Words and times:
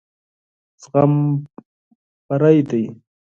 زغم 0.81 1.13
بري 2.27 2.59
دی. 2.69 2.83